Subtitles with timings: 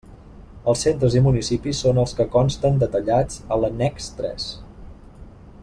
[0.71, 4.49] Els centres i municipis són els que consten detallats a l'annex tres.